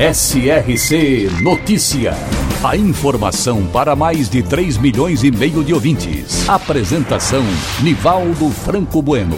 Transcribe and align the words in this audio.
SRC 0.00 1.42
Notícia. 1.42 2.12
A 2.64 2.74
informação 2.74 3.66
para 3.66 3.94
mais 3.94 4.30
de 4.30 4.42
3 4.42 4.78
milhões 4.78 5.22
e 5.22 5.30
meio 5.30 5.62
de 5.62 5.74
ouvintes. 5.74 6.48
Apresentação 6.48 7.42
Nivaldo 7.82 8.48
Franco 8.48 9.02
Bueno. 9.02 9.36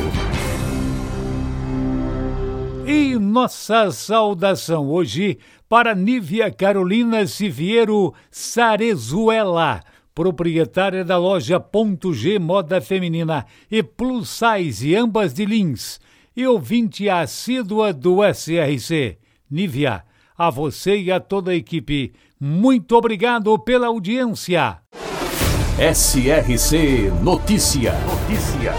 E 2.86 3.19
nossa 3.19 3.91
saudação 3.91 4.88
hoje 4.88 5.36
para 5.69 5.96
Nívia 5.96 6.48
Carolina 6.48 7.27
Siviero 7.27 8.14
Sarezuela 8.30 9.80
proprietária 10.14 11.05
da 11.05 11.19
loja 11.19 11.58
Ponto 11.58 12.14
G 12.14 12.38
Moda 12.38 12.80
Feminina 12.80 13.47
e 13.69 13.83
Plus 13.83 14.28
Size, 14.28 14.94
ambas 14.94 15.34
de 15.34 15.44
Lins, 15.44 15.98
e 16.36 16.47
ouvinte 16.47 17.08
assídua 17.08 17.92
do 17.92 18.19
SRC. 18.33 19.19
Nívia, 19.50 20.05
a 20.42 20.51
você 20.51 20.96
e 20.96 21.12
a 21.12 21.20
toda 21.20 21.52
a 21.52 21.55
equipe, 21.55 22.12
muito 22.41 22.96
obrigado 22.96 23.56
pela 23.60 23.87
audiência. 23.87 24.78
SRC 25.78 27.12
Notícia. 27.23 27.92
Notícia. 28.00 28.73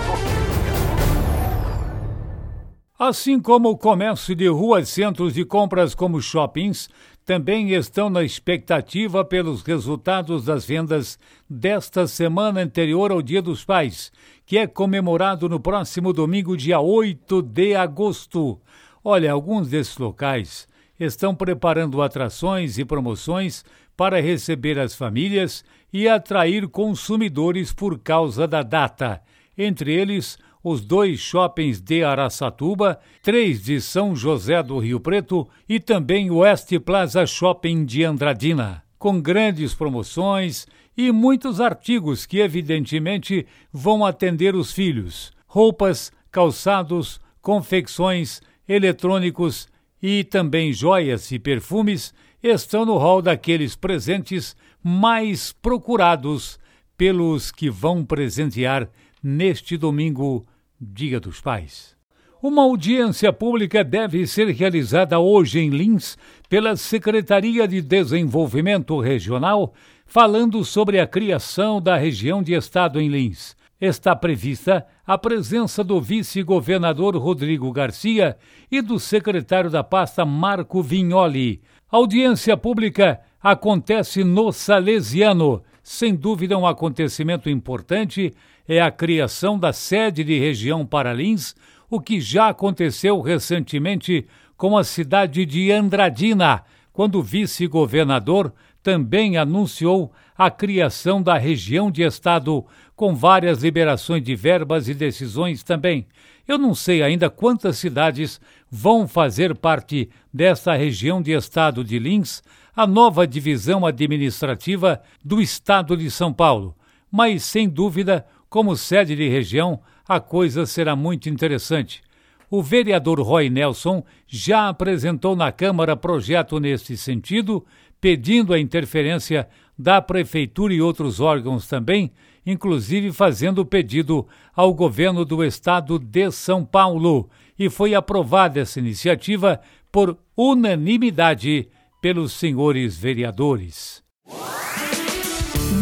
Assim 3.00 3.40
como 3.40 3.70
o 3.70 3.78
comércio 3.78 4.36
de 4.36 4.46
ruas, 4.50 4.90
centros 4.90 5.36
de 5.36 5.46
compras 5.46 5.96
como 5.96 6.22
shoppings, 6.22 6.90
também 7.24 7.72
estão 7.72 8.10
na 8.10 8.24
expectativa 8.24 9.24
pelos 9.24 9.62
resultados 9.62 10.44
das 10.44 10.66
vendas 10.66 11.18
desta 11.50 12.08
semana 12.08 12.60
anterior 12.60 13.10
ao 13.10 13.22
Dia 13.22 13.42
dos 13.42 13.64
Pais, 13.64 14.12
que 14.46 14.58
é 14.58 14.68
comemorado 14.68 15.48
no 15.48 15.62
próximo 15.62 16.12
domingo, 16.12 16.58
dia 16.58 16.82
8 16.82 17.42
de 17.42 17.74
agosto. 17.74 18.60
Olha, 19.02 19.32
alguns 19.32 19.70
desses 19.70 19.98
locais 19.98 20.68
estão 21.04 21.36
preparando 21.36 22.02
atrações 22.02 22.78
e 22.78 22.86
promoções 22.86 23.64
para 23.96 24.22
receber 24.22 24.80
as 24.80 24.96
famílias 24.96 25.64
e 25.92 26.08
atrair 26.08 26.68
consumidores 26.68 27.72
por 27.72 28.00
causa 28.00 28.48
da 28.48 28.64
data. 28.64 29.22
Entre 29.58 29.94
eles, 29.94 30.38
os 30.64 30.82
dois 30.82 31.20
shoppings 31.20 31.82
de 31.82 32.04
Araçatuba, 32.04 33.00
três 33.22 33.62
de 33.62 33.82
São 33.82 34.16
José 34.16 34.64
do 34.64 34.80
Rio 34.80 35.00
Preto 35.00 35.48
e 35.68 35.80
também 35.80 36.32
o 36.32 36.38
West 36.38 36.72
Plaza 36.80 37.26
Shopping 37.26 37.86
de 37.86 38.04
Andradina, 38.04 38.82
com 38.98 39.22
grandes 39.22 39.74
promoções 39.74 40.66
e 40.98 41.12
muitos 41.12 41.60
artigos 41.60 42.26
que 42.26 42.40
evidentemente 42.40 43.46
vão 43.72 44.06
atender 44.06 44.56
os 44.56 44.72
filhos: 44.72 45.34
roupas, 45.46 46.12
calçados, 46.32 47.20
confecções, 47.42 48.42
eletrônicos 48.68 49.68
e 50.04 50.26
também 50.26 50.74
joias 50.74 51.32
e 51.32 51.40
perfumes 51.40 52.14
estão 52.44 52.86
no 52.86 52.98
hall 52.98 53.22
daqueles 53.22 53.74
presentes 53.74 54.54
mais 54.84 55.54
procurados 55.54 56.60
pelos 56.98 57.54
que 57.54 57.70
vão 57.70 58.04
presentear 58.04 58.90
neste 59.24 59.78
domingo 59.78 60.46
Dia 60.78 61.22
dos 61.22 61.40
Pais. 61.40 61.96
Uma 62.42 62.64
audiência 62.64 63.32
pública 63.32 63.82
deve 63.82 64.28
ser 64.28 64.50
realizada 64.50 65.18
hoje 65.18 65.60
em 65.60 65.70
Lins 65.70 66.18
pela 66.50 66.76
Secretaria 66.76 67.66
de 67.66 67.82
Desenvolvimento 67.82 69.00
Regional, 69.00 69.74
falando 70.06 70.66
sobre 70.66 71.00
a 71.00 71.08
criação 71.08 71.82
da 71.82 71.96
região 71.96 72.44
de 72.44 72.54
Estado 72.54 73.00
em 73.00 73.08
Lins. 73.08 73.56
Está 73.86 74.16
prevista 74.16 74.88
a 75.06 75.18
presença 75.18 75.84
do 75.84 76.00
vice-governador 76.00 77.18
Rodrigo 77.18 77.70
Garcia 77.70 78.38
e 78.72 78.82
do 78.82 78.98
secretário 78.98 79.70
da 79.70 79.84
pasta 79.84 80.24
Marco 80.24 80.82
Vignoli. 80.82 81.62
Audiência 81.92 82.56
pública 82.56 83.20
acontece 83.42 84.24
no 84.24 84.54
Salesiano, 84.54 85.62
sem 85.84 86.16
dúvida 86.16 86.58
um 86.58 86.66
acontecimento 86.66 87.50
importante 87.50 88.34
é 88.66 88.80
a 88.80 88.90
criação 88.90 89.60
da 89.60 89.74
sede 89.74 90.24
de 90.24 90.40
região 90.40 90.86
para 90.86 91.14
Lins, 91.14 91.54
o 91.90 92.00
que 92.00 92.22
já 92.22 92.48
aconteceu 92.48 93.20
recentemente 93.20 94.26
com 94.56 94.78
a 94.78 94.86
cidade 94.86 95.46
de 95.46 95.74
Andradina, 95.74 96.64
quando 96.94 97.16
o 97.16 97.22
vice-governador 97.22 98.54
também 98.82 99.38
anunciou 99.38 100.14
a 100.38 100.52
criação 100.52 101.22
da 101.22 101.38
região 101.38 101.90
de 101.90 102.04
Estado, 102.04 102.66
com 102.96 103.16
várias 103.16 103.64
liberações 103.64 104.24
de 104.24 104.36
verbas 104.36 104.88
e 104.88 104.94
decisões 104.94 105.64
também. 105.64 106.06
Eu 106.48 106.58
não 106.58 106.76
sei 106.76 107.02
ainda 107.02 107.30
quantas 107.30 107.78
cidades 107.78 108.40
vão 108.70 109.08
fazer 109.08 109.56
parte 109.56 110.10
desta 110.34 110.74
região 110.74 111.22
de 111.22 111.32
Estado 111.32 111.84
de 111.84 111.98
Lins, 111.98 112.42
a 112.76 112.86
nova 112.86 113.26
divisão 113.26 113.86
administrativa 113.86 115.02
do 115.24 115.42
Estado 115.42 115.96
de 115.96 116.10
São 116.10 116.34
Paulo. 116.34 116.76
Mas, 117.12 117.44
sem 117.44 117.70
dúvida, 117.70 118.26
como 118.50 118.76
sede 118.76 119.16
de 119.16 119.30
região, 119.30 119.80
a 120.08 120.20
coisa 120.20 120.66
será 120.66 120.96
muito 120.96 121.30
interessante. 121.30 122.04
O 122.50 122.62
vereador 122.62 123.20
Roy 123.22 123.50
Nelson 123.50 124.04
já 124.28 124.70
apresentou 124.70 125.36
na 125.36 125.52
Câmara 125.52 125.96
projeto 125.96 126.60
nesse 126.60 126.98
sentido, 126.98 127.66
pedindo 128.02 128.54
a 128.54 128.60
interferência 128.60 129.48
da 129.78 130.02
Prefeitura 130.02 130.74
e 130.74 130.82
outros 130.82 131.20
órgãos 131.20 131.68
também, 131.68 132.12
inclusive 132.46 133.12
fazendo 133.12 133.66
pedido 133.66 134.28
ao 134.56 134.74
governo 134.74 135.24
do 135.26 135.44
estado 135.44 135.98
de 135.98 136.32
São 136.32 136.66
Paulo. 136.66 137.30
E 137.58 137.70
foi 137.70 137.94
aprovada 137.96 138.60
essa 138.60 138.80
iniciativa 138.80 139.60
por 139.92 140.18
unanimidade 140.36 141.70
pelos 142.02 142.34
senhores 142.34 142.98
vereadores. 142.98 144.04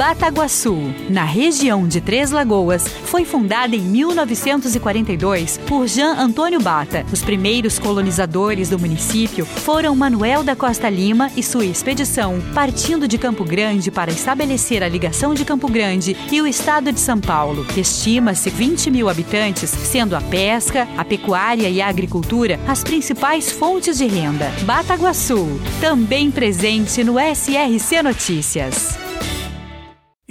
Bataguaçu, 0.01 0.75
na 1.11 1.23
região 1.23 1.87
de 1.87 2.01
Três 2.01 2.31
Lagoas, 2.31 2.87
foi 2.87 3.23
fundada 3.23 3.75
em 3.75 3.81
1942 3.81 5.59
por 5.59 5.85
Jean 5.85 6.13
Antônio 6.13 6.59
Bata. 6.59 7.05
Os 7.13 7.21
primeiros 7.21 7.77
colonizadores 7.77 8.67
do 8.67 8.79
município 8.79 9.45
foram 9.45 9.95
Manuel 9.95 10.41
da 10.41 10.55
Costa 10.55 10.89
Lima 10.89 11.29
e 11.37 11.43
sua 11.43 11.65
expedição, 11.65 12.41
partindo 12.51 13.07
de 13.07 13.19
Campo 13.19 13.43
Grande 13.43 13.91
para 13.91 14.09
estabelecer 14.09 14.81
a 14.81 14.89
ligação 14.89 15.35
de 15.35 15.45
Campo 15.45 15.69
Grande 15.69 16.17
e 16.31 16.41
o 16.41 16.47
estado 16.47 16.91
de 16.91 16.99
São 16.99 17.19
Paulo. 17.19 17.63
Estima-se 17.77 18.49
20 18.49 18.89
mil 18.89 19.07
habitantes, 19.07 19.69
sendo 19.69 20.15
a 20.15 20.21
pesca, 20.21 20.87
a 20.97 21.05
pecuária 21.05 21.69
e 21.69 21.79
a 21.79 21.87
agricultura 21.87 22.59
as 22.67 22.83
principais 22.83 23.51
fontes 23.51 23.99
de 23.99 24.07
renda. 24.07 24.51
Bataguaçu, 24.63 25.61
também 25.79 26.31
presente 26.31 27.03
no 27.03 27.17
SRC 27.19 28.01
Notícias. 28.01 29.00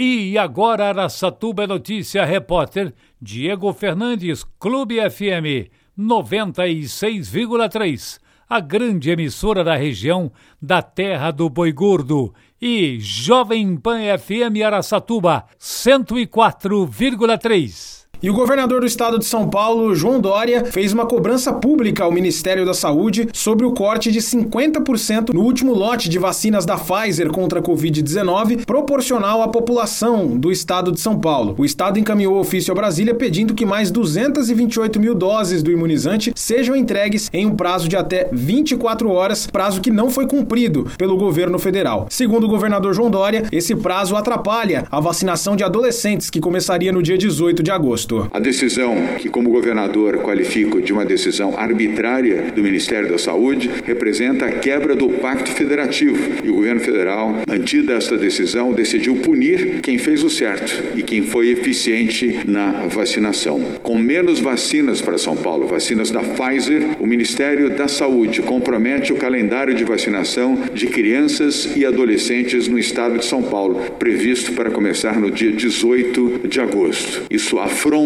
E 0.02 0.38
agora 0.38 0.88
Araçatuba 0.88 1.66
Notícia, 1.66 2.24
repórter 2.24 2.94
Diego 3.20 3.70
Fernandes, 3.74 4.42
Clube 4.58 4.96
FM 5.10 5.68
96,3, 5.98 8.18
a 8.48 8.60
grande 8.60 9.10
emissora 9.10 9.62
da 9.62 9.76
região 9.76 10.32
da 10.58 10.80
Terra 10.80 11.30
do 11.30 11.50
Boi 11.50 11.70
Gordo, 11.70 12.32
e 12.58 12.98
Jovem 12.98 13.76
Pan 13.76 13.98
FM 14.18 14.64
Araçatuba 14.64 15.44
104,3. 15.58 17.99
E 18.22 18.28
o 18.28 18.34
governador 18.34 18.80
do 18.82 18.86
estado 18.86 19.18
de 19.18 19.24
São 19.24 19.48
Paulo, 19.48 19.94
João 19.94 20.20
Dória, 20.20 20.66
fez 20.66 20.92
uma 20.92 21.06
cobrança 21.06 21.54
pública 21.54 22.04
ao 22.04 22.12
Ministério 22.12 22.66
da 22.66 22.74
Saúde 22.74 23.26
sobre 23.32 23.64
o 23.64 23.72
corte 23.72 24.12
de 24.12 24.20
50% 24.20 25.32
no 25.32 25.40
último 25.40 25.72
lote 25.72 26.06
de 26.06 26.18
vacinas 26.18 26.66
da 26.66 26.76
Pfizer 26.76 27.30
contra 27.30 27.60
a 27.60 27.62
Covid-19, 27.62 28.66
proporcional 28.66 29.40
à 29.40 29.48
população 29.48 30.36
do 30.36 30.52
estado 30.52 30.92
de 30.92 31.00
São 31.00 31.18
Paulo. 31.18 31.54
O 31.56 31.64
estado 31.64 31.98
encaminhou 31.98 32.38
ofício 32.38 32.70
a 32.72 32.74
Brasília 32.74 33.14
pedindo 33.14 33.54
que 33.54 33.64
mais 33.64 33.90
228 33.90 35.00
mil 35.00 35.14
doses 35.14 35.62
do 35.62 35.72
imunizante 35.72 36.30
sejam 36.36 36.76
entregues 36.76 37.30
em 37.32 37.46
um 37.46 37.56
prazo 37.56 37.88
de 37.88 37.96
até 37.96 38.28
24 38.30 39.10
horas, 39.10 39.46
prazo 39.46 39.80
que 39.80 39.90
não 39.90 40.10
foi 40.10 40.26
cumprido 40.26 40.90
pelo 40.98 41.16
governo 41.16 41.58
federal. 41.58 42.06
Segundo 42.10 42.44
o 42.44 42.50
governador 42.50 42.92
João 42.92 43.10
Dória, 43.10 43.44
esse 43.50 43.74
prazo 43.74 44.14
atrapalha 44.14 44.86
a 44.90 45.00
vacinação 45.00 45.56
de 45.56 45.64
adolescentes 45.64 46.28
que 46.28 46.38
começaria 46.38 46.92
no 46.92 47.02
dia 47.02 47.16
18 47.16 47.62
de 47.62 47.70
agosto. 47.70 48.09
Agosto. 48.10 48.28
A 48.32 48.38
decisão 48.38 48.96
que, 49.18 49.28
como 49.28 49.50
governador, 49.50 50.18
qualifico 50.18 50.80
de 50.80 50.92
uma 50.92 51.04
decisão 51.04 51.54
arbitrária 51.56 52.50
do 52.54 52.62
Ministério 52.62 53.08
da 53.08 53.18
Saúde 53.18 53.70
representa 53.84 54.46
a 54.46 54.52
quebra 54.52 54.96
do 54.96 55.08
pacto 55.08 55.50
federativo. 55.50 56.18
E 56.44 56.50
o 56.50 56.54
governo 56.54 56.80
federal, 56.80 57.36
mantida 57.46 57.94
esta 57.94 58.16
decisão, 58.16 58.72
decidiu 58.72 59.16
punir 59.16 59.80
quem 59.80 59.98
fez 59.98 60.22
o 60.24 60.30
certo 60.30 60.82
e 60.96 61.02
quem 61.02 61.22
foi 61.22 61.50
eficiente 61.50 62.40
na 62.46 62.86
vacinação. 62.88 63.60
Com 63.82 63.98
menos 63.98 64.40
vacinas 64.40 65.00
para 65.00 65.18
São 65.18 65.36
Paulo, 65.36 65.66
vacinas 65.66 66.10
da 66.10 66.20
Pfizer, 66.20 66.96
o 66.98 67.06
Ministério 67.06 67.70
da 67.70 67.88
Saúde 67.88 68.42
compromete 68.42 69.12
o 69.12 69.16
calendário 69.16 69.74
de 69.74 69.84
vacinação 69.84 70.58
de 70.74 70.86
crianças 70.86 71.76
e 71.76 71.84
adolescentes 71.84 72.66
no 72.66 72.78
estado 72.78 73.18
de 73.18 73.24
São 73.24 73.42
Paulo, 73.42 73.80
previsto 73.98 74.52
para 74.52 74.70
começar 74.70 75.18
no 75.18 75.30
dia 75.30 75.52
18 75.52 76.48
de 76.48 76.60
agosto. 76.60 77.22
Isso 77.30 77.58
afronta 77.58 77.99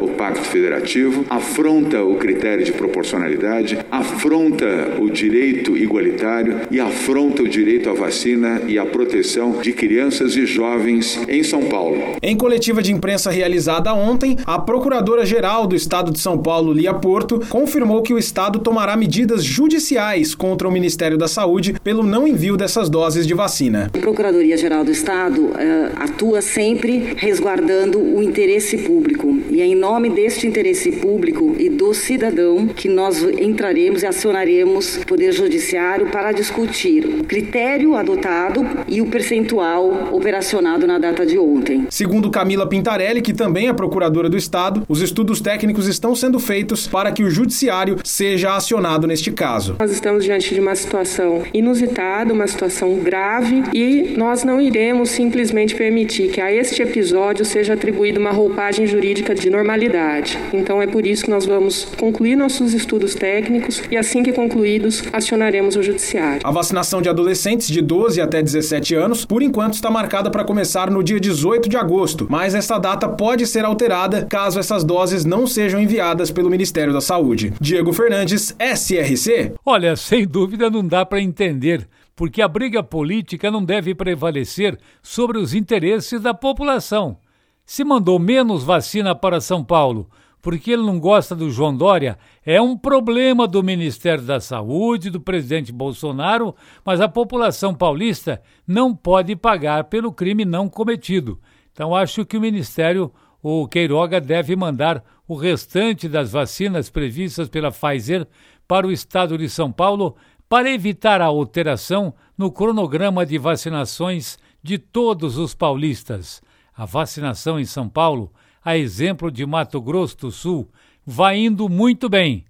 o 0.00 0.08
Pacto 0.16 0.44
Federativo, 0.44 1.24
afronta 1.28 2.04
o 2.04 2.16
critério 2.16 2.64
de 2.64 2.72
proporcionalidade, 2.72 3.78
afronta 3.90 4.96
o 5.00 5.10
direito 5.10 5.76
igualitário 5.76 6.60
e 6.70 6.78
afronta 6.78 7.42
o 7.42 7.48
direito 7.48 7.90
à 7.90 7.92
vacina 7.92 8.62
e 8.68 8.78
à 8.78 8.86
proteção 8.86 9.60
de 9.60 9.72
crianças 9.72 10.36
e 10.36 10.46
jovens 10.46 11.18
em 11.28 11.42
São 11.42 11.64
Paulo. 11.64 11.98
Em 12.22 12.36
coletiva 12.36 12.80
de 12.80 12.92
imprensa 12.92 13.30
realizada 13.30 13.92
ontem, 13.92 14.36
a 14.46 14.58
Procuradora-Geral 14.58 15.66
do 15.66 15.74
Estado 15.74 16.12
de 16.12 16.20
São 16.20 16.38
Paulo, 16.38 16.72
Lia 16.72 16.94
Porto, 16.94 17.40
confirmou 17.48 18.02
que 18.02 18.14
o 18.14 18.18
Estado 18.18 18.60
tomará 18.60 18.96
medidas 18.96 19.42
judiciais 19.42 20.34
contra 20.34 20.68
o 20.68 20.72
Ministério 20.72 21.18
da 21.18 21.26
Saúde 21.26 21.74
pelo 21.82 22.02
não 22.02 22.28
envio 22.28 22.56
dessas 22.56 22.88
doses 22.88 23.26
de 23.26 23.34
vacina. 23.34 23.90
A 23.94 23.98
Procuradoria-Geral 23.98 24.84
do 24.84 24.92
Estado 24.92 25.46
uh, 25.46 25.52
atua 25.96 26.40
sempre 26.40 27.14
resguardando 27.16 27.98
o 27.98 28.22
interesse 28.22 28.78
público 28.78 29.31
e 29.50 29.60
é 29.60 29.66
em 29.66 29.74
nome 29.74 30.08
deste 30.10 30.46
interesse 30.46 30.92
público 30.92 31.54
e 31.58 31.68
do 31.68 31.92
cidadão 31.94 32.66
que 32.66 32.88
nós 32.88 33.22
entraremos 33.22 34.02
e 34.02 34.06
acionaremos 34.06 34.96
o 34.96 35.06
Poder 35.06 35.32
Judiciário 35.32 36.06
para 36.06 36.32
discutir 36.32 37.04
o 37.04 37.24
critério 37.24 37.94
adotado 37.94 38.66
e 38.88 39.00
o 39.00 39.06
percentual 39.06 40.08
operacionado 40.12 40.86
na 40.86 40.98
data 40.98 41.24
de 41.24 41.38
ontem. 41.38 41.86
Segundo 41.90 42.30
Camila 42.30 42.68
Pintarelli, 42.68 43.22
que 43.22 43.32
também 43.32 43.68
é 43.68 43.72
procuradora 43.72 44.28
do 44.28 44.36
Estado, 44.36 44.82
os 44.88 45.00
estudos 45.00 45.40
técnicos 45.40 45.86
estão 45.86 46.14
sendo 46.14 46.38
feitos 46.38 46.86
para 46.86 47.12
que 47.12 47.22
o 47.22 47.30
Judiciário 47.30 47.98
seja 48.04 48.56
acionado 48.56 49.06
neste 49.06 49.30
caso. 49.30 49.76
Nós 49.80 49.92
estamos 49.92 50.24
diante 50.24 50.54
de 50.54 50.60
uma 50.60 50.74
situação 50.74 51.42
inusitada, 51.52 52.32
uma 52.32 52.46
situação 52.46 52.96
grave 52.96 53.62
e 53.72 54.14
nós 54.16 54.44
não 54.44 54.60
iremos 54.60 55.10
simplesmente 55.10 55.74
permitir 55.74 56.30
que 56.30 56.40
a 56.40 56.52
este 56.52 56.82
episódio 56.82 57.44
seja 57.44 57.74
atribuída 57.74 58.18
uma 58.18 58.30
roupagem 58.30 58.86
jurídica 58.86 59.21
de 59.34 59.48
normalidade. 59.48 60.38
Então 60.52 60.82
é 60.82 60.86
por 60.86 61.06
isso 61.06 61.24
que 61.24 61.30
nós 61.30 61.46
vamos 61.46 61.84
concluir 61.96 62.34
nossos 62.34 62.74
estudos 62.74 63.14
técnicos 63.14 63.82
e 63.90 63.96
assim 63.96 64.22
que 64.22 64.32
concluídos 64.32 65.04
acionaremos 65.12 65.76
o 65.76 65.82
judiciário. 65.82 66.40
A 66.42 66.50
vacinação 66.50 67.00
de 67.00 67.08
adolescentes 67.08 67.68
de 67.68 67.80
12 67.80 68.20
até 68.20 68.42
17 68.42 68.94
anos, 68.94 69.24
por 69.24 69.42
enquanto 69.42 69.74
está 69.74 69.90
marcada 69.90 70.30
para 70.30 70.44
começar 70.44 70.90
no 70.90 71.02
dia 71.02 71.20
18 71.20 71.68
de 71.68 71.76
agosto, 71.76 72.26
mas 72.28 72.54
essa 72.54 72.78
data 72.78 73.08
pode 73.08 73.46
ser 73.46 73.64
alterada 73.64 74.26
caso 74.26 74.58
essas 74.58 74.82
doses 74.82 75.24
não 75.24 75.46
sejam 75.46 75.80
enviadas 75.80 76.30
pelo 76.30 76.50
Ministério 76.50 76.92
da 76.92 77.00
Saúde. 77.00 77.52
Diego 77.60 77.92
Fernandes, 77.92 78.54
SRC. 78.58 79.52
Olha, 79.64 79.94
sem 79.94 80.26
dúvida 80.26 80.68
não 80.68 80.84
dá 80.84 81.06
para 81.06 81.20
entender 81.20 81.86
porque 82.14 82.42
a 82.42 82.48
briga 82.48 82.82
política 82.82 83.50
não 83.50 83.64
deve 83.64 83.94
prevalecer 83.94 84.78
sobre 85.02 85.38
os 85.38 85.54
interesses 85.54 86.20
da 86.20 86.34
população. 86.34 87.16
Se 87.64 87.84
mandou 87.84 88.18
menos 88.18 88.64
vacina 88.64 89.14
para 89.14 89.40
São 89.40 89.64
Paulo 89.64 90.08
porque 90.42 90.72
ele 90.72 90.82
não 90.82 90.98
gosta 90.98 91.36
do 91.36 91.48
João 91.48 91.74
Dória, 91.74 92.18
é 92.44 92.60
um 92.60 92.76
problema 92.76 93.46
do 93.46 93.62
Ministério 93.62 94.24
da 94.24 94.40
Saúde, 94.40 95.08
do 95.08 95.20
presidente 95.20 95.70
Bolsonaro, 95.70 96.54
mas 96.84 97.00
a 97.00 97.08
população 97.08 97.72
paulista 97.72 98.42
não 98.66 98.92
pode 98.92 99.36
pagar 99.36 99.84
pelo 99.84 100.12
crime 100.12 100.44
não 100.44 100.68
cometido. 100.68 101.40
Então 101.72 101.94
acho 101.94 102.26
que 102.26 102.36
o 102.36 102.40
Ministério, 102.40 103.12
o 103.40 103.68
Queiroga, 103.68 104.20
deve 104.20 104.56
mandar 104.56 105.04
o 105.28 105.36
restante 105.36 106.08
das 106.08 106.32
vacinas 106.32 106.90
previstas 106.90 107.48
pela 107.48 107.70
Pfizer 107.70 108.26
para 108.66 108.86
o 108.86 108.92
estado 108.92 109.38
de 109.38 109.48
São 109.48 109.70
Paulo 109.70 110.16
para 110.48 110.70
evitar 110.70 111.20
a 111.20 111.26
alteração 111.26 112.12
no 112.36 112.50
cronograma 112.50 113.24
de 113.24 113.38
vacinações 113.38 114.38
de 114.60 114.76
todos 114.76 115.38
os 115.38 115.54
paulistas. 115.54 116.42
A 116.82 116.84
vacinação 116.84 117.60
em 117.60 117.64
São 117.64 117.88
Paulo, 117.88 118.32
a 118.60 118.76
exemplo 118.76 119.30
de 119.30 119.46
Mato 119.46 119.80
Grosso 119.80 120.16
do 120.16 120.32
Sul, 120.32 120.68
vai 121.06 121.38
indo 121.38 121.68
muito 121.68 122.08
bem. 122.08 122.44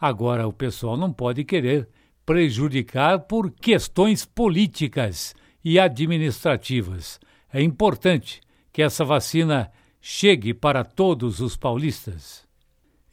Agora, 0.00 0.48
o 0.48 0.52
pessoal 0.54 0.96
não 0.96 1.12
pode 1.12 1.44
querer 1.44 1.86
prejudicar 2.24 3.18
por 3.18 3.50
questões 3.50 4.24
políticas 4.24 5.34
e 5.62 5.78
administrativas. 5.78 7.20
É 7.52 7.60
importante 7.60 8.40
que 8.72 8.80
essa 8.80 9.04
vacina 9.04 9.70
chegue 10.00 10.54
para 10.54 10.82
todos 10.82 11.40
os 11.40 11.54
paulistas. 11.54 12.42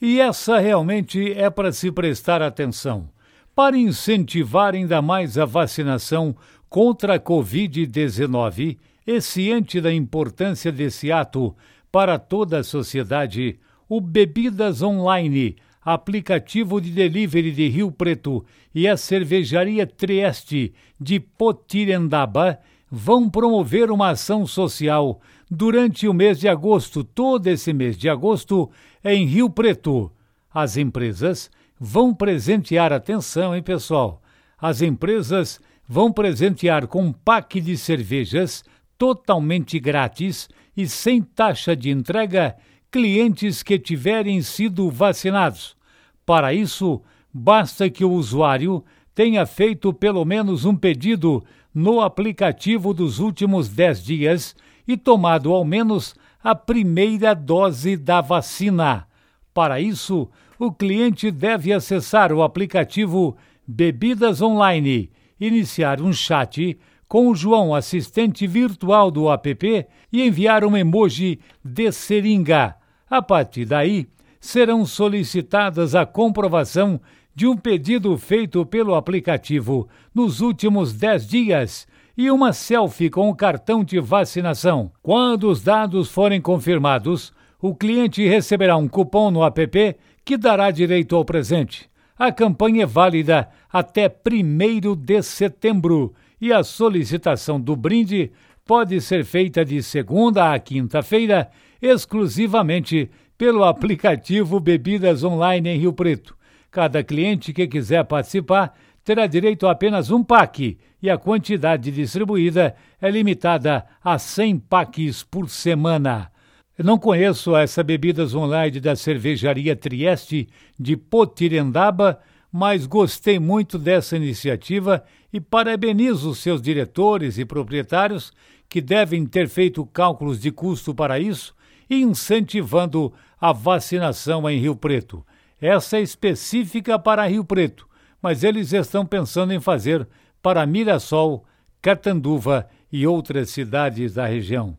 E 0.02 0.22
essa 0.22 0.58
realmente 0.58 1.34
é 1.34 1.50
para 1.50 1.74
se 1.74 1.92
prestar 1.92 2.42
atenção. 2.42 3.10
Para 3.54 3.78
incentivar 3.78 4.74
ainda 4.74 5.02
mais 5.02 5.38
a 5.38 5.44
vacinação 5.44 6.34
contra 6.70 7.16
a 7.16 7.20
Covid-19, 7.20 8.78
e 9.06 9.20
ciente 9.22 9.82
da 9.82 9.94
importância 9.94 10.72
desse 10.72 11.12
ato 11.12 11.56
para 11.92 12.18
toda 12.18 12.60
a 12.60 12.64
sociedade, 12.64 13.60
o 13.90 14.00
Bebidas 14.00 14.82
Online, 14.82 15.58
aplicativo 15.84 16.80
de 16.80 16.92
delivery 16.92 17.52
de 17.52 17.68
Rio 17.68 17.92
Preto, 17.92 18.46
e 18.74 18.88
a 18.88 18.96
cervejaria 18.96 19.86
Trieste 19.86 20.74
de 21.00 21.20
Potirendaba 21.20 22.60
vão 22.90 23.30
promover 23.30 23.92
uma 23.92 24.10
ação 24.10 24.46
social 24.46 25.20
durante 25.50 26.08
o 26.08 26.14
mês 26.14 26.40
de 26.40 26.48
agosto, 26.48 27.04
todo 27.04 27.48
esse 27.48 27.74
mês 27.74 27.98
de 27.98 28.08
agosto, 28.08 28.70
em 29.04 29.26
Rio 29.26 29.50
Preto. 29.50 30.12
As 30.54 30.78
empresas 30.78 31.50
vão 31.80 32.14
presentear, 32.14 32.94
atenção, 32.94 33.56
hein, 33.56 33.64
pessoal? 33.64 34.22
As 34.58 34.82
empresas 34.82 35.60
vão 35.88 36.14
presentear 36.14 36.88
com 36.88 37.04
um 37.06 37.12
pack 37.12 37.60
de 37.60 37.76
cervejas 37.76 38.64
totalmente 39.02 39.80
grátis 39.80 40.48
e 40.78 40.88
sem 40.88 41.24
taxa 41.24 41.76
de 41.76 41.90
entrega 41.90 42.56
clientes 42.92 43.64
que 43.64 43.80
tiverem 43.80 44.44
sido 44.44 44.92
vacinados. 44.92 45.76
Para 46.24 46.54
isso, 46.54 47.02
basta 47.34 47.90
que 47.90 48.06
o 48.06 48.12
usuário 48.12 48.86
tenha 49.16 49.44
feito 49.48 49.92
pelo 49.92 50.24
menos 50.24 50.66
um 50.66 50.76
pedido 50.76 51.44
no 51.74 52.00
aplicativo 52.00 52.94
dos 52.94 53.18
últimos 53.18 53.70
10 53.70 54.04
dias 54.04 54.56
e 54.88 54.96
tomado 54.96 55.52
ao 55.52 55.66
menos 55.66 56.14
a 56.44 56.54
primeira 56.54 57.34
dose 57.34 57.98
da 57.98 58.22
vacina. 58.22 59.08
Para 59.52 59.82
isso, 59.82 60.30
o 60.60 60.72
cliente 60.72 61.32
deve 61.32 61.74
acessar 61.74 62.32
o 62.32 62.44
aplicativo 62.44 63.36
Bebidas 63.66 64.44
Online, 64.44 65.10
iniciar 65.40 66.00
um 66.02 66.14
chat 66.14 66.78
com 67.12 67.28
o 67.28 67.36
João, 67.36 67.76
assistente 67.76 68.48
virtual 68.48 69.12
do 69.12 69.30
app, 69.30 69.86
e 70.14 70.26
enviar 70.26 70.64
um 70.64 70.78
emoji 70.78 71.42
de 71.62 71.92
seringa. 71.92 72.74
A 73.10 73.22
partir 73.22 73.66
daí, 73.66 74.08
serão 74.40 74.86
solicitadas 74.86 75.94
a 75.94 76.06
comprovação 76.06 77.02
de 77.36 77.46
um 77.46 77.58
pedido 77.58 78.18
feito 78.18 78.66
pelo 78.66 78.96
aplicativo 78.96 79.90
nos 80.16 80.40
últimos 80.40 80.94
10 80.94 81.28
dias 81.28 81.86
e 82.18 82.32
uma 82.32 82.54
selfie 82.54 83.10
com 83.10 83.30
o 83.30 83.36
cartão 83.36 83.84
de 83.84 84.00
vacinação. 84.00 84.90
Quando 85.04 85.50
os 85.50 85.62
dados 85.62 86.10
forem 86.10 86.40
confirmados, 86.40 87.34
o 87.62 87.76
cliente 87.76 88.26
receberá 88.26 88.78
um 88.78 88.88
cupom 88.88 89.30
no 89.30 89.44
app 89.44 89.98
que 90.24 90.38
dará 90.38 90.72
direito 90.72 91.18
ao 91.18 91.26
presente. 91.26 91.90
A 92.18 92.32
campanha 92.32 92.84
é 92.84 92.86
válida 92.86 93.50
até 93.70 94.08
1 94.08 94.96
de 94.96 95.22
setembro 95.22 96.14
e 96.42 96.52
a 96.52 96.64
solicitação 96.64 97.62
do 97.62 97.76
brinde 97.76 98.32
pode 98.66 99.00
ser 99.00 99.24
feita 99.24 99.64
de 99.64 99.84
segunda 99.84 100.52
a 100.52 100.60
quinta-feira, 100.60 101.50
exclusivamente 101.80 103.12
pelo 103.38 103.64
aplicativo 103.64 104.60
Bebidas 104.60 105.24
Online 105.24 105.70
em 105.70 105.78
Rio 105.78 105.94
Preto. 105.94 106.36
Cada 106.72 107.04
cliente 107.04 107.54
que 107.54 107.68
quiser 107.68 108.04
participar 108.06 108.74
terá 109.04 109.28
direito 109.28 109.68
a 109.68 109.72
apenas 109.72 110.10
um 110.10 110.24
pack 110.24 110.78
e 111.02 111.10
a 111.10 111.18
quantidade 111.18 111.92
distribuída 111.92 112.76
é 113.00 113.10
limitada 113.10 113.86
a 114.04 114.18
100 114.18 114.60
packs 114.60 115.24
por 115.24 115.50
semana. 115.50 116.32
Não 116.78 116.98
conheço 116.98 117.56
essa 117.56 117.84
bebidas 117.84 118.34
online 118.34 118.80
da 118.80 118.96
cervejaria 118.96 119.76
Trieste 119.76 120.48
de 120.80 120.96
Potirendaba, 120.96 122.20
mas 122.52 122.86
gostei 122.86 123.40
muito 123.40 123.78
dessa 123.78 124.18
iniciativa 124.18 125.04
e 125.32 125.40
parabenizo 125.40 126.36
seus 126.36 126.62
diretores 126.62 127.38
e 127.38 127.46
proprietários 127.46 128.34
que 128.68 128.82
devem 128.82 129.26
ter 129.26 129.48
feito 129.48 129.86
cálculos 129.86 130.40
de 130.40 130.52
custo 130.52 130.94
para 130.94 131.20
isso 131.20 131.56
incentivando 131.92 133.12
a 133.40 133.52
vacinação 133.52 134.50
em 134.50 134.60
Rio 134.60 134.76
Preto. 134.76 135.26
Essa 135.60 135.98
é 135.98 136.02
específica 136.02 136.98
para 136.98 137.28
Rio 137.28 137.44
Preto, 137.44 137.88
mas 138.22 138.44
eles 138.44 138.72
estão 138.72 139.06
pensando 139.06 139.54
em 139.54 139.60
fazer 139.60 140.08
para 140.42 140.66
Mirassol, 140.66 141.46
Catanduva 141.82 142.68
e 142.92 143.06
outras 143.06 143.50
cidades 143.50 144.14
da 144.14 144.26
região. 144.26 144.78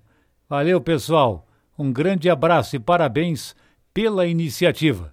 Valeu, 0.48 0.80
pessoal. 0.80 1.46
Um 1.78 1.92
grande 1.92 2.30
abraço 2.30 2.76
e 2.76 2.78
parabéns 2.78 3.56
pela 3.92 4.26
iniciativa. 4.26 5.12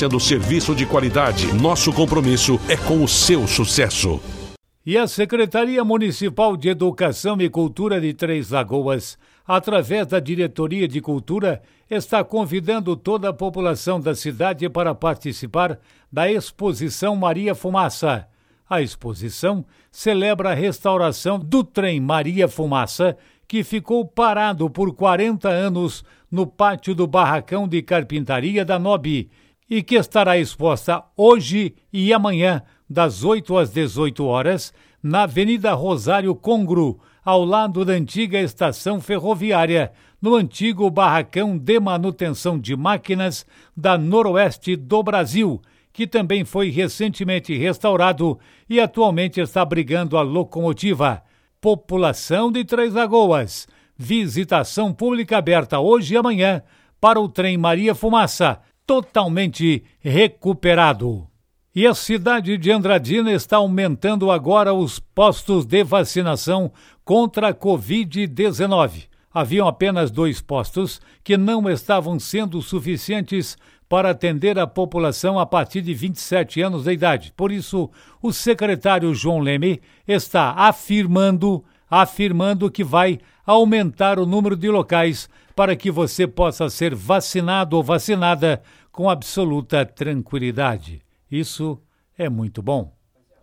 oferecendo 0.01 0.19
serviço 0.19 0.73
de 0.73 0.85
qualidade. 0.85 1.53
Nosso 1.53 1.93
compromisso 1.93 2.59
é 2.67 2.75
com 2.75 3.03
o 3.03 3.07
seu 3.07 3.45
sucesso. 3.47 4.19
E 4.83 4.97
a 4.97 5.05
Secretaria 5.05 5.83
Municipal 5.83 6.57
de 6.57 6.69
Educação 6.69 7.39
e 7.39 7.47
Cultura 7.47 8.01
de 8.01 8.13
Três 8.13 8.49
Lagoas, 8.49 9.17
através 9.45 10.07
da 10.07 10.19
Diretoria 10.19 10.87
de 10.87 10.99
Cultura, 11.01 11.61
está 11.89 12.23
convidando 12.23 12.95
toda 12.95 13.29
a 13.29 13.33
população 13.33 13.99
da 13.99 14.15
cidade 14.15 14.67
para 14.69 14.95
participar 14.95 15.77
da 16.11 16.31
exposição 16.31 17.15
Maria 17.15 17.53
Fumaça. 17.53 18.27
A 18.67 18.81
exposição 18.81 19.63
celebra 19.91 20.51
a 20.51 20.55
restauração 20.55 21.37
do 21.37 21.63
trem 21.63 21.99
Maria 21.99 22.47
Fumaça, 22.47 23.15
que 23.47 23.63
ficou 23.63 24.03
parado 24.05 24.67
por 24.69 24.95
40 24.95 25.47
anos 25.47 26.03
no 26.31 26.47
pátio 26.47 26.95
do 26.95 27.05
barracão 27.05 27.67
de 27.67 27.81
carpintaria 27.83 28.65
da 28.65 28.79
Nobe 28.79 29.29
e 29.71 29.81
que 29.81 29.95
estará 29.95 30.37
exposta 30.37 31.01
hoje 31.15 31.73
e 31.93 32.11
amanhã, 32.11 32.61
das 32.89 33.23
8 33.23 33.57
às 33.57 33.69
18 33.69 34.25
horas, 34.25 34.73
na 35.01 35.23
Avenida 35.23 35.71
Rosário 35.71 36.35
Congro, 36.35 36.99
ao 37.23 37.45
lado 37.45 37.85
da 37.85 37.93
antiga 37.93 38.37
estação 38.37 38.99
ferroviária, 38.99 39.93
no 40.21 40.35
antigo 40.35 40.91
barracão 40.91 41.57
de 41.57 41.79
manutenção 41.79 42.59
de 42.59 42.75
máquinas 42.75 43.45
da 43.75 43.97
Noroeste 43.97 44.75
do 44.75 45.01
Brasil, 45.01 45.61
que 45.93 46.05
também 46.05 46.43
foi 46.43 46.69
recentemente 46.69 47.57
restaurado 47.57 48.37
e 48.69 48.77
atualmente 48.77 49.39
está 49.39 49.61
abrigando 49.61 50.17
a 50.17 50.21
locomotiva. 50.21 51.23
População 51.61 52.51
de 52.51 52.65
Três 52.65 52.93
Lagoas. 52.93 53.69
Visitação 53.97 54.91
pública 54.91 55.37
aberta 55.37 55.79
hoje 55.79 56.13
e 56.13 56.17
amanhã 56.17 56.61
para 56.99 57.21
o 57.21 57.29
trem 57.29 57.57
Maria 57.57 57.95
Fumaça 57.95 58.59
totalmente 58.85 59.83
recuperado. 59.99 61.27
E 61.73 61.87
a 61.87 61.93
cidade 61.93 62.57
de 62.57 62.69
Andradina 62.69 63.31
está 63.31 63.57
aumentando 63.57 64.29
agora 64.29 64.73
os 64.73 64.99
postos 64.99 65.65
de 65.65 65.83
vacinação 65.83 66.71
contra 67.05 67.49
a 67.49 67.53
Covid-19. 67.53 69.07
Haviam 69.33 69.65
apenas 69.65 70.11
dois 70.11 70.41
postos 70.41 70.99
que 71.23 71.37
não 71.37 71.69
estavam 71.69 72.19
sendo 72.19 72.61
suficientes 72.61 73.57
para 73.87 74.09
atender 74.09 74.59
a 74.59 74.67
população 74.67 75.39
a 75.39 75.45
partir 75.45 75.81
de 75.81 75.93
27 75.93 76.61
anos 76.61 76.83
de 76.83 76.91
idade. 76.91 77.33
Por 77.37 77.51
isso, 77.51 77.89
o 78.21 78.33
secretário 78.33 79.13
João 79.13 79.39
Leme 79.39 79.81
está 80.05 80.51
afirmando, 80.51 81.63
afirmando 81.89 82.69
que 82.69 82.83
vai 82.83 83.19
aumentar 83.51 84.19
o 84.19 84.25
número 84.25 84.55
de 84.55 84.69
locais 84.69 85.29
para 85.55 85.75
que 85.75 85.91
você 85.91 86.25
possa 86.25 86.69
ser 86.69 86.95
vacinado 86.95 87.75
ou 87.75 87.83
vacinada 87.83 88.61
com 88.91 89.09
absoluta 89.09 89.85
tranquilidade. 89.85 91.01
Isso 91.29 91.79
é 92.17 92.29
muito 92.29 92.61
bom. 92.61 92.93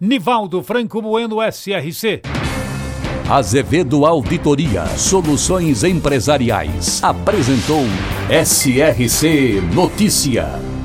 Nivaldo 0.00 0.62
Franco 0.62 1.02
Bueno, 1.02 1.38
SRC. 1.42 2.22
Azevedo 3.28 4.06
Auditoria 4.06 4.86
Soluções 4.86 5.84
Empresariais 5.84 7.02
apresentou 7.02 7.84
SRC 8.30 9.60
Notícia. 9.74 10.77